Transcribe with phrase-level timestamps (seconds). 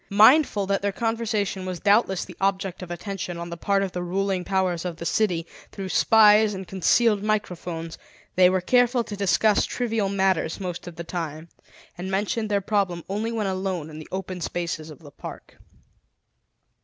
[0.09, 4.01] Mindful that their conversation was doubtless the object of attention on the part of the
[4.01, 7.99] ruling powers of the city through spies and concealed microphones,
[8.35, 11.49] they were careful to discuss trivial matters most of the time,
[11.99, 15.57] and mentioned their problem only when alone in the open spaces of the park.